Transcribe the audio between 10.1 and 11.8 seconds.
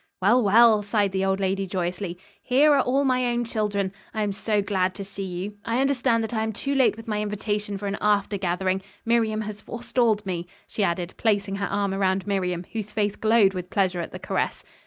me," she added, placing her